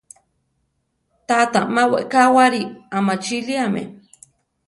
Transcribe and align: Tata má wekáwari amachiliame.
Tata 1.27 1.61
má 1.73 1.83
wekáwari 1.91 2.61
amachiliame. 2.97 3.83